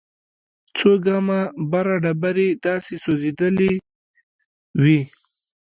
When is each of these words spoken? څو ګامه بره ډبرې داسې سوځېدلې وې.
څو 0.77 0.91
ګامه 1.05 1.39
بره 1.71 1.95
ډبرې 2.03 2.47
داسې 2.65 2.95
سوځېدلې 3.03 3.71
وې. 4.83 4.99